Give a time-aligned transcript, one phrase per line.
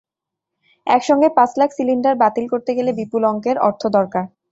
[0.87, 4.23] একসঙ্গে পাঁচ লাখ সিলিন্ডার বাতিল করতে গেলে বিপুল অঙ্কের অর্থ দরকার।